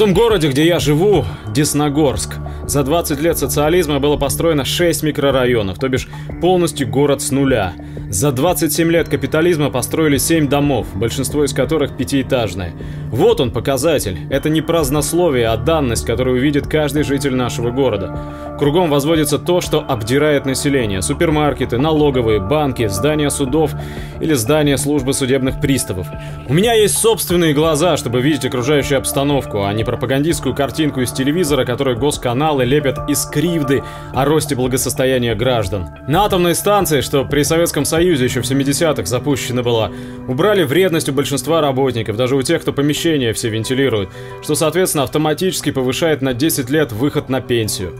том 0.00 0.14
городе, 0.14 0.48
где 0.48 0.64
я 0.64 0.78
живу, 0.78 1.26
Десногорск, 1.52 2.36
за 2.66 2.84
20 2.84 3.20
лет 3.20 3.36
социализма 3.36 3.98
было 3.98 4.16
построено 4.16 4.64
6 4.64 5.02
микрорайонов, 5.02 5.78
то 5.78 5.88
бишь 5.88 6.08
полностью 6.40 6.86
город 6.86 7.22
с 7.22 7.32
нуля. 7.32 7.72
За 8.08 8.30
27 8.30 8.90
лет 8.90 9.08
капитализма 9.08 9.70
построили 9.70 10.18
7 10.18 10.48
домов, 10.48 10.86
большинство 10.94 11.44
из 11.44 11.52
которых 11.52 11.96
пятиэтажные. 11.96 12.72
Вот 13.10 13.40
он 13.40 13.50
показатель. 13.50 14.18
Это 14.30 14.48
не 14.48 14.60
празднословие, 14.60 15.48
а 15.48 15.56
данность, 15.56 16.06
которую 16.06 16.36
увидит 16.36 16.68
каждый 16.68 17.02
житель 17.02 17.34
нашего 17.34 17.70
города. 17.70 18.56
Кругом 18.58 18.90
возводится 18.90 19.38
то, 19.38 19.60
что 19.60 19.80
обдирает 19.80 20.46
население. 20.46 21.02
Супермаркеты, 21.02 21.78
налоговые, 21.78 22.40
банки, 22.40 22.86
здания 22.86 23.30
судов 23.30 23.72
или 24.20 24.34
здания 24.34 24.76
службы 24.76 25.12
судебных 25.12 25.60
приставов. 25.60 26.06
У 26.48 26.52
меня 26.54 26.74
есть 26.74 26.98
собственные 26.98 27.54
глаза, 27.54 27.96
чтобы 27.96 28.20
видеть 28.20 28.44
окружающую 28.44 28.98
обстановку, 28.98 29.64
а 29.64 29.72
не 29.72 29.82
пропагандистскую 29.82 30.54
картинку 30.54 31.00
из 31.00 31.10
телевизора, 31.10 31.39
которую 31.64 31.98
госканалы 31.98 32.64
лепят 32.64 33.08
из 33.08 33.24
кривды 33.26 33.82
о 34.12 34.24
росте 34.24 34.54
благосостояния 34.54 35.34
граждан. 35.34 35.88
На 36.06 36.24
атомной 36.24 36.54
станции, 36.54 37.00
что 37.00 37.24
при 37.24 37.42
Советском 37.42 37.84
Союзе 37.84 38.24
еще 38.24 38.40
в 38.40 38.50
70-х 38.50 39.04
запущена 39.06 39.62
была, 39.62 39.90
убрали 40.28 40.62
вредность 40.62 41.08
у 41.08 41.12
большинства 41.12 41.60
работников, 41.60 42.16
даже 42.16 42.36
у 42.36 42.42
тех, 42.42 42.62
кто 42.62 42.72
помещения 42.72 43.32
все 43.32 43.48
вентилирует, 43.48 44.08
что, 44.42 44.54
соответственно, 44.54 45.04
автоматически 45.04 45.70
повышает 45.70 46.22
на 46.22 46.34
10 46.34 46.70
лет 46.70 46.92
выход 46.92 47.28
на 47.28 47.40
пенсию. 47.40 47.92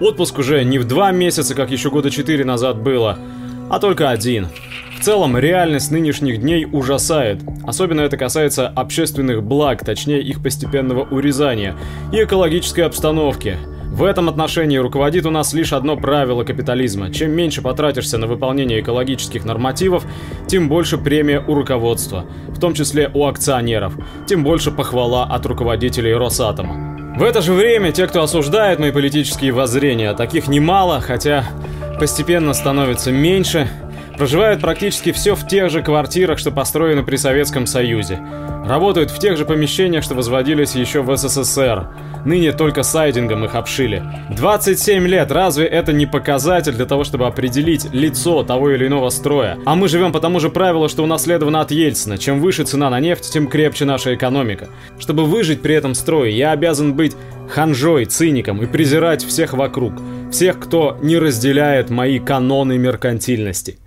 Отпуск 0.00 0.38
уже 0.38 0.64
не 0.64 0.78
в 0.78 0.84
два 0.84 1.12
месяца, 1.12 1.54
как 1.54 1.70
еще 1.70 1.90
года 1.90 2.10
четыре 2.10 2.44
назад 2.44 2.76
было, 2.78 3.18
а 3.70 3.78
только 3.78 4.10
один. 4.10 4.48
Целом, 5.02 5.36
реальность 5.36 5.90
нынешних 5.90 6.40
дней 6.40 6.64
ужасает. 6.64 7.40
Особенно 7.64 8.02
это 8.02 8.16
касается 8.16 8.68
общественных 8.68 9.42
благ, 9.42 9.84
точнее 9.84 10.22
их 10.22 10.40
постепенного 10.40 11.02
урезания, 11.02 11.74
и 12.12 12.22
экологической 12.22 12.82
обстановки. 12.82 13.56
В 13.88 14.04
этом 14.04 14.28
отношении 14.28 14.76
руководит 14.76 15.26
у 15.26 15.30
нас 15.30 15.54
лишь 15.54 15.72
одно 15.72 15.96
правило 15.96 16.44
капитализма. 16.44 17.12
Чем 17.12 17.32
меньше 17.32 17.62
потратишься 17.62 18.16
на 18.16 18.28
выполнение 18.28 18.78
экологических 18.78 19.44
нормативов, 19.44 20.04
тем 20.46 20.68
больше 20.68 20.98
премия 20.98 21.40
у 21.40 21.54
руководства, 21.56 22.24
в 22.46 22.60
том 22.60 22.72
числе 22.72 23.10
у 23.12 23.26
акционеров, 23.26 23.94
тем 24.28 24.44
больше 24.44 24.70
похвала 24.70 25.24
от 25.24 25.44
руководителей 25.46 26.14
Росатома. 26.14 27.16
В 27.18 27.24
это 27.24 27.42
же 27.42 27.54
время 27.54 27.90
те, 27.90 28.06
кто 28.06 28.22
осуждает 28.22 28.78
мои 28.78 28.92
политические 28.92 29.50
воззрения, 29.50 30.14
таких 30.14 30.46
немало, 30.46 31.00
хотя 31.00 31.44
постепенно 31.98 32.54
становится 32.54 33.10
меньше, 33.10 33.68
проживают 34.22 34.60
практически 34.60 35.10
все 35.10 35.34
в 35.34 35.48
тех 35.48 35.68
же 35.68 35.82
квартирах, 35.82 36.38
что 36.38 36.52
построены 36.52 37.02
при 37.02 37.16
Советском 37.16 37.66
Союзе. 37.66 38.20
Работают 38.64 39.10
в 39.10 39.18
тех 39.18 39.36
же 39.36 39.44
помещениях, 39.44 40.04
что 40.04 40.14
возводились 40.14 40.76
еще 40.76 41.02
в 41.02 41.16
СССР. 41.16 41.88
Ныне 42.24 42.52
только 42.52 42.84
сайдингом 42.84 43.44
их 43.44 43.56
обшили. 43.56 44.00
27 44.30 45.08
лет, 45.08 45.32
разве 45.32 45.66
это 45.66 45.92
не 45.92 46.06
показатель 46.06 46.70
для 46.70 46.86
того, 46.86 47.02
чтобы 47.02 47.26
определить 47.26 47.92
лицо 47.92 48.44
того 48.44 48.70
или 48.70 48.86
иного 48.86 49.08
строя? 49.08 49.58
А 49.66 49.74
мы 49.74 49.88
живем 49.88 50.12
по 50.12 50.20
тому 50.20 50.38
же 50.38 50.50
правилу, 50.50 50.88
что 50.88 51.02
унаследовано 51.02 51.60
от 51.60 51.72
Ельцина. 51.72 52.16
Чем 52.16 52.38
выше 52.38 52.62
цена 52.62 52.90
на 52.90 53.00
нефть, 53.00 53.32
тем 53.32 53.48
крепче 53.48 53.86
наша 53.86 54.14
экономика. 54.14 54.68
Чтобы 55.00 55.24
выжить 55.24 55.62
при 55.62 55.74
этом 55.74 55.96
строе, 55.96 56.30
я 56.30 56.52
обязан 56.52 56.94
быть 56.94 57.16
ханжой, 57.48 58.04
циником 58.04 58.62
и 58.62 58.66
презирать 58.66 59.24
всех 59.24 59.52
вокруг. 59.54 59.94
Всех, 60.30 60.60
кто 60.60 60.96
не 61.02 61.18
разделяет 61.18 61.90
мои 61.90 62.20
каноны 62.20 62.78
меркантильности. 62.78 63.78